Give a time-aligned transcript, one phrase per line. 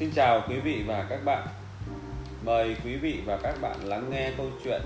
[0.00, 1.46] Xin chào quý vị và các bạn.
[2.44, 4.82] Mời quý vị và các bạn lắng nghe câu chuyện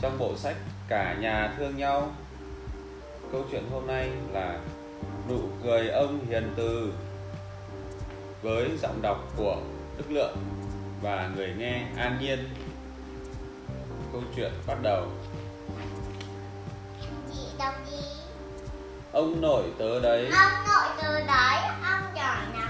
[0.00, 0.56] trong bộ sách
[0.88, 2.12] Cả nhà thương nhau.
[3.32, 4.58] Câu chuyện hôm nay là
[5.28, 6.92] Nụ cười ông hiền từ
[8.42, 9.56] với giọng đọc của
[9.98, 10.36] Đức Lượng
[11.02, 12.48] và người nghe An Nhiên.
[14.12, 15.06] Câu chuyện bắt đầu.
[17.32, 17.96] Chị đọc đi.
[19.12, 20.30] Ông nội tớ đấy.
[20.32, 22.67] Ông nội tớ đấy, ông giỏi nào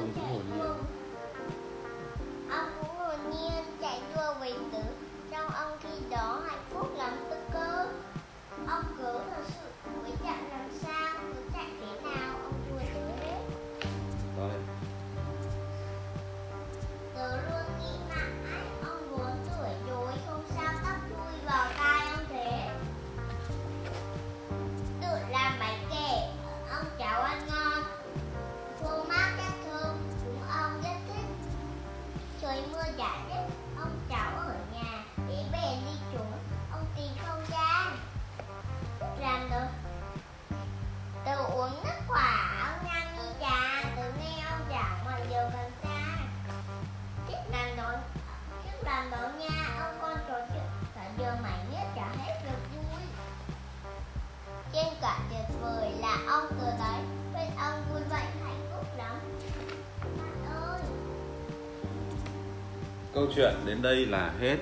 [0.00, 0.99] 怎么
[33.00, 33.44] chạy
[33.76, 36.32] Ông cháu ở nhà, Đi về đi trốn
[36.72, 37.92] Ông tìm không ra
[39.20, 39.90] Làm được.
[41.24, 41.99] Tự uống nước
[63.14, 64.56] câu chuyện đến đây là hết.